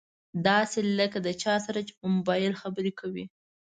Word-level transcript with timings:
داسې 0.47 0.79
لکه 0.99 1.17
له 1.25 1.31
چا 1.43 1.55
سره 1.65 1.79
چې 1.87 1.93
په 1.99 2.05
مبايل 2.15 2.53
خبرې 2.61 2.91
کوي. 2.99 3.25